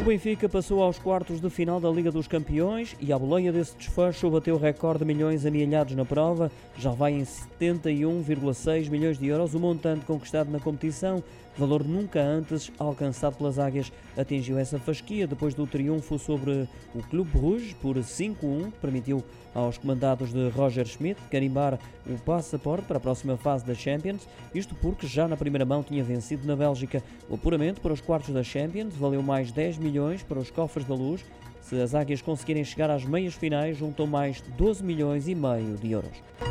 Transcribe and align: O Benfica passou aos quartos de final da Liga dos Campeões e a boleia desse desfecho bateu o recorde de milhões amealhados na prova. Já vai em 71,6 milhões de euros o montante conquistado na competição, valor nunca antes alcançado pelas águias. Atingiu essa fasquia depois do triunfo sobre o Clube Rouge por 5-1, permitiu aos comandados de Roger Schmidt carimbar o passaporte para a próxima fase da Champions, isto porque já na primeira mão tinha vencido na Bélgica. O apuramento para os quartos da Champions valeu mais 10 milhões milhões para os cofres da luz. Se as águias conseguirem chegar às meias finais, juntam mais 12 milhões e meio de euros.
O 0.00 0.02
Benfica 0.02 0.48
passou 0.48 0.82
aos 0.82 0.98
quartos 0.98 1.42
de 1.42 1.50
final 1.50 1.78
da 1.78 1.90
Liga 1.90 2.10
dos 2.10 2.26
Campeões 2.26 2.96
e 2.98 3.12
a 3.12 3.18
boleia 3.18 3.52
desse 3.52 3.76
desfecho 3.76 4.30
bateu 4.30 4.54
o 4.54 4.58
recorde 4.58 5.00
de 5.00 5.04
milhões 5.04 5.44
amealhados 5.44 5.94
na 5.94 6.06
prova. 6.06 6.50
Já 6.78 6.90
vai 6.90 7.12
em 7.12 7.22
71,6 7.22 8.88
milhões 8.88 9.18
de 9.18 9.26
euros 9.26 9.54
o 9.54 9.60
montante 9.60 10.06
conquistado 10.06 10.50
na 10.50 10.58
competição, 10.58 11.22
valor 11.54 11.84
nunca 11.84 12.18
antes 12.18 12.72
alcançado 12.78 13.36
pelas 13.36 13.58
águias. 13.58 13.92
Atingiu 14.16 14.58
essa 14.58 14.78
fasquia 14.78 15.26
depois 15.26 15.52
do 15.52 15.66
triunfo 15.66 16.18
sobre 16.18 16.66
o 16.94 17.02
Clube 17.02 17.38
Rouge 17.38 17.76
por 17.82 17.96
5-1, 17.96 18.72
permitiu 18.80 19.22
aos 19.54 19.76
comandados 19.76 20.32
de 20.32 20.48
Roger 20.48 20.86
Schmidt 20.86 21.20
carimbar 21.30 21.78
o 22.06 22.16
passaporte 22.20 22.86
para 22.86 22.96
a 22.96 23.00
próxima 23.00 23.36
fase 23.36 23.66
da 23.66 23.74
Champions, 23.74 24.26
isto 24.54 24.74
porque 24.76 25.06
já 25.06 25.28
na 25.28 25.36
primeira 25.36 25.64
mão 25.64 25.82
tinha 25.82 26.02
vencido 26.02 26.46
na 26.46 26.56
Bélgica. 26.56 27.02
O 27.28 27.34
apuramento 27.34 27.80
para 27.80 27.92
os 27.92 28.00
quartos 28.00 28.32
da 28.32 28.42
Champions 28.42 28.94
valeu 28.94 29.22
mais 29.22 29.52
10 29.52 29.76
milhões 29.76 29.89
milhões 29.90 30.22
para 30.22 30.38
os 30.38 30.50
cofres 30.50 30.86
da 30.86 30.94
luz. 30.94 31.24
Se 31.60 31.80
as 31.80 31.94
águias 31.94 32.22
conseguirem 32.22 32.64
chegar 32.64 32.90
às 32.90 33.04
meias 33.04 33.34
finais, 33.34 33.76
juntam 33.76 34.06
mais 34.06 34.40
12 34.56 34.82
milhões 34.84 35.28
e 35.28 35.34
meio 35.34 35.76
de 35.76 35.90
euros. 35.90 36.49